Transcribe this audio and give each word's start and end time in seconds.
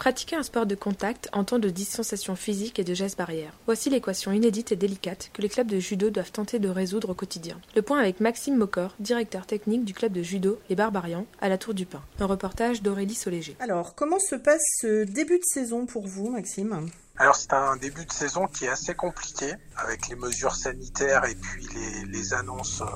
Pratiquer 0.00 0.36
un 0.36 0.42
sport 0.42 0.64
de 0.64 0.74
contact 0.74 1.28
en 1.34 1.44
temps 1.44 1.58
de 1.58 1.68
distanciation 1.68 2.34
physique 2.34 2.78
et 2.78 2.84
de 2.84 2.94
gestes 2.94 3.18
barrières. 3.18 3.52
Voici 3.66 3.90
l'équation 3.90 4.32
inédite 4.32 4.72
et 4.72 4.76
délicate 4.76 5.28
que 5.34 5.42
les 5.42 5.50
clubs 5.50 5.66
de 5.66 5.78
judo 5.78 6.08
doivent 6.08 6.32
tenter 6.32 6.58
de 6.58 6.70
résoudre 6.70 7.10
au 7.10 7.14
quotidien. 7.14 7.60
Le 7.76 7.82
point 7.82 7.98
avec 7.98 8.18
Maxime 8.18 8.56
Mocor, 8.56 8.94
directeur 8.98 9.44
technique 9.44 9.84
du 9.84 9.92
club 9.92 10.14
de 10.14 10.22
judo 10.22 10.58
Les 10.70 10.74
Barbarians, 10.74 11.26
à 11.42 11.50
la 11.50 11.58
Tour 11.58 11.74
du 11.74 11.84
Pin. 11.84 12.00
Un 12.18 12.24
reportage 12.24 12.80
d'Aurélie 12.80 13.14
Soléger. 13.14 13.56
Alors, 13.60 13.94
comment 13.94 14.18
se 14.18 14.36
passe 14.36 14.62
ce 14.80 15.04
début 15.04 15.36
de 15.36 15.44
saison 15.44 15.84
pour 15.84 16.06
vous, 16.06 16.30
Maxime? 16.30 16.88
Alors 17.18 17.36
c'est 17.36 17.52
un 17.52 17.76
début 17.76 18.06
de 18.06 18.12
saison 18.12 18.46
qui 18.46 18.64
est 18.64 18.70
assez 18.70 18.94
compliqué 18.94 19.52
avec 19.76 20.08
les 20.08 20.16
mesures 20.16 20.56
sanitaires 20.56 21.26
et 21.26 21.34
puis 21.34 21.68
les, 21.74 22.06
les 22.06 22.32
annonces 22.32 22.80
euh, 22.80 22.86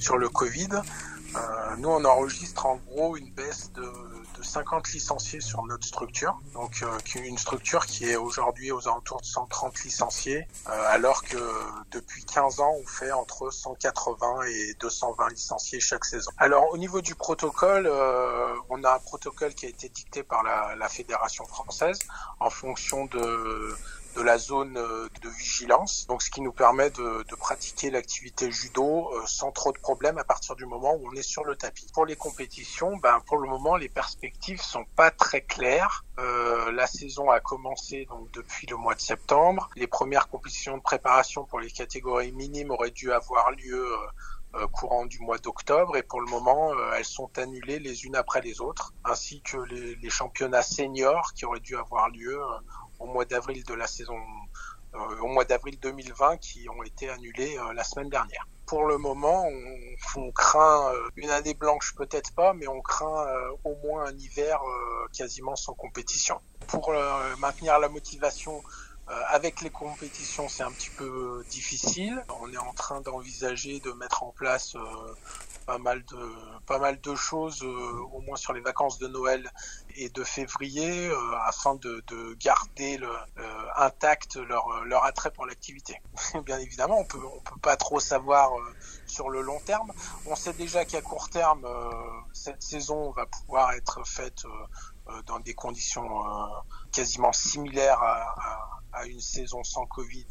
sur 0.00 0.18
le 0.18 0.28
Covid. 0.28 0.70
Euh, 1.36 1.76
nous 1.78 1.88
on 1.88 2.04
enregistre 2.04 2.66
en 2.66 2.76
gros 2.76 3.16
une 3.16 3.30
baisse 3.32 3.72
de 3.72 3.92
de 4.38 4.42
50 4.44 4.92
licenciés 4.92 5.40
sur 5.40 5.64
notre 5.64 5.86
structure. 5.86 6.38
Donc 6.54 6.82
euh, 6.82 6.98
une 7.16 7.38
structure 7.38 7.86
qui 7.86 8.08
est 8.08 8.16
aujourd'hui 8.16 8.70
aux 8.70 8.86
alentours 8.88 9.20
de 9.20 9.26
130 9.26 9.82
licenciés, 9.84 10.46
euh, 10.68 10.70
alors 10.86 11.24
que 11.24 11.36
depuis 11.90 12.24
15 12.24 12.60
ans, 12.60 12.72
on 12.80 12.86
fait 12.86 13.10
entre 13.10 13.50
180 13.50 14.42
et 14.42 14.74
220 14.80 15.30
licenciés 15.30 15.80
chaque 15.80 16.04
saison. 16.04 16.30
Alors 16.38 16.72
au 16.72 16.78
niveau 16.78 17.00
du 17.00 17.14
protocole, 17.14 17.90
on 18.70 18.84
a 18.84 18.94
un 18.94 18.98
protocole 19.00 19.54
qui 19.54 19.66
a 19.66 19.68
été 19.68 19.88
dicté 19.88 20.22
par 20.22 20.42
la, 20.42 20.76
la 20.76 20.88
Fédération 20.88 21.44
française 21.46 21.98
en 22.38 22.50
fonction 22.50 23.06
de 23.06 23.74
de 24.18 24.22
la 24.24 24.36
zone 24.36 24.76
euh, 24.76 25.08
de 25.22 25.28
vigilance, 25.28 26.06
donc 26.08 26.22
ce 26.22 26.30
qui 26.30 26.40
nous 26.40 26.52
permet 26.52 26.90
de, 26.90 27.24
pratiquer 27.36 27.88
l'activité 27.90 28.50
judo 28.50 29.10
euh, 29.12 29.22
sans 29.26 29.52
trop 29.52 29.70
de 29.72 29.78
problèmes 29.78 30.18
à 30.18 30.24
partir 30.24 30.56
du 30.56 30.66
moment 30.66 30.94
où 30.96 31.08
on 31.08 31.12
est 31.12 31.22
sur 31.22 31.44
le 31.44 31.54
tapis. 31.54 31.86
Pour 31.94 32.04
les 32.04 32.16
compétitions, 32.16 32.96
ben 32.96 33.20
pour 33.26 33.36
le 33.38 33.48
moment 33.48 33.76
les 33.76 33.88
perspectives 33.88 34.60
sont 34.60 34.84
pas 34.96 35.12
très 35.12 35.42
claires. 35.42 36.04
Euh, 36.18 36.72
la 36.72 36.88
saison 36.88 37.30
a 37.30 37.38
commencé 37.38 38.06
donc 38.06 38.28
depuis 38.32 38.66
le 38.66 38.76
mois 38.76 38.96
de 38.96 39.00
septembre. 39.00 39.70
Les 39.76 39.86
premières 39.86 40.28
compétitions 40.28 40.76
de 40.76 40.82
préparation 40.82 41.44
pour 41.44 41.60
les 41.60 41.70
catégories 41.70 42.32
minimes 42.32 42.72
auraient 42.72 42.90
dû 42.90 43.12
avoir 43.12 43.52
lieu 43.52 43.86
euh, 43.86 43.96
courant 44.72 45.06
du 45.06 45.20
mois 45.20 45.38
d'octobre 45.38 45.96
et 45.96 46.02
pour 46.02 46.20
le 46.20 46.26
moment 46.26 46.72
elles 46.94 47.04
sont 47.04 47.30
annulées 47.38 47.78
les 47.78 48.04
unes 48.04 48.16
après 48.16 48.40
les 48.40 48.60
autres 48.60 48.92
ainsi 49.04 49.42
que 49.42 49.58
les, 49.58 49.94
les 49.96 50.10
championnats 50.10 50.62
seniors 50.62 51.32
qui 51.34 51.44
auraient 51.44 51.60
dû 51.60 51.76
avoir 51.76 52.08
lieu 52.08 52.40
au 52.98 53.06
mois 53.06 53.24
d'avril 53.24 53.64
de 53.64 53.74
la 53.74 53.86
saison, 53.86 54.18
euh, 54.94 55.20
au 55.20 55.28
mois 55.28 55.44
d'avril 55.44 55.78
2020 55.80 56.38
qui 56.38 56.68
ont 56.68 56.82
été 56.82 57.08
annulés 57.08 57.56
euh, 57.58 57.72
la 57.72 57.84
semaine 57.84 58.08
dernière. 58.08 58.46
Pour 58.66 58.84
le 58.84 58.98
moment, 58.98 59.46
on, 59.46 60.20
on 60.20 60.32
craint 60.32 60.92
euh, 60.92 61.08
une 61.16 61.30
année 61.30 61.54
blanche 61.54 61.94
peut-être 61.94 62.34
pas, 62.34 62.52
mais 62.52 62.68
on 62.68 62.80
craint 62.80 63.26
au 63.64 63.74
moins 63.76 64.06
un 64.06 64.16
hiver 64.16 64.60
quasiment 65.16 65.56
sans 65.56 65.74
compétition. 65.74 66.40
Pour 66.66 66.92
maintenir 67.38 67.78
la 67.78 67.88
motivation 67.88 68.62
avec 69.28 69.60
les 69.62 69.70
compétitions, 69.70 70.48
c'est 70.48 70.62
un 70.62 70.72
petit 70.72 70.90
peu 70.90 71.44
difficile. 71.50 72.22
On 72.40 72.52
est 72.52 72.58
en 72.58 72.72
train 72.72 73.00
d'envisager 73.00 73.80
de 73.80 73.92
mettre 73.92 74.22
en 74.22 74.32
place 74.32 74.76
pas 75.68 75.76
mal 75.76 76.02
de 76.06 76.32
pas 76.64 76.78
mal 76.78 76.98
de 76.98 77.14
choses 77.14 77.62
euh, 77.62 78.14
au 78.14 78.22
moins 78.22 78.36
sur 78.36 78.54
les 78.54 78.62
vacances 78.62 78.98
de 78.98 79.06
Noël 79.06 79.50
et 79.96 80.08
de 80.08 80.24
février 80.24 81.08
euh, 81.08 81.16
afin 81.44 81.74
de, 81.74 82.02
de 82.06 82.34
garder 82.40 82.96
le, 82.96 83.10
euh, 83.10 83.66
intact 83.76 84.36
leur 84.36 84.64
leur 84.86 85.04
attrait 85.04 85.30
pour 85.30 85.44
l'activité. 85.44 86.00
Bien 86.46 86.58
évidemment, 86.58 86.98
on 87.00 87.04
peut 87.04 87.20
on 87.36 87.40
peut 87.40 87.60
pas 87.60 87.76
trop 87.76 88.00
savoir 88.00 88.50
sur 89.06 89.28
le 89.28 89.42
long 89.42 89.60
terme. 89.60 89.92
On 90.24 90.36
sait 90.36 90.54
déjà 90.54 90.86
qu'à 90.86 91.02
court 91.02 91.28
terme 91.28 91.66
cette 92.32 92.62
saison 92.62 93.10
va 93.10 93.26
pouvoir 93.26 93.72
être 93.72 94.06
faite 94.06 94.44
dans 95.26 95.38
des 95.40 95.54
conditions 95.54 96.08
quasiment 96.92 97.32
similaires 97.32 98.02
à, 98.02 98.16
à, 98.48 98.77
une 99.06 99.20
saison 99.20 99.62
sans 99.64 99.86
Covid 99.86 100.28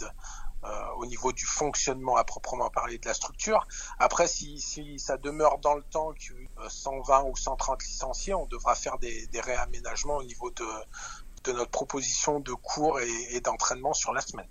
euh, 0.63 0.69
au 0.97 1.05
niveau 1.05 1.31
du 1.31 1.45
fonctionnement 1.45 2.17
à 2.17 2.23
proprement 2.23 2.69
parler 2.69 2.97
de 2.97 3.05
la 3.05 3.13
structure. 3.13 3.67
Après, 3.99 4.27
si, 4.27 4.99
ça 4.99 5.17
demeure 5.17 5.59
dans 5.59 5.75
le 5.75 5.83
temps 5.83 6.13
que 6.13 6.33
120 6.69 7.23
ou 7.25 7.35
130 7.35 7.83
licenciés, 7.83 8.33
on 8.33 8.45
devra 8.47 8.75
faire 8.75 8.97
des, 8.97 9.29
réaménagements 9.39 10.17
au 10.17 10.23
niveau 10.23 10.49
de, 10.51 10.65
notre 11.53 11.71
proposition 11.71 12.39
de 12.39 12.53
cours 12.53 12.99
et 12.99 13.39
d'entraînement 13.39 13.93
sur 13.93 14.13
la 14.13 14.21
semaine. 14.21 14.49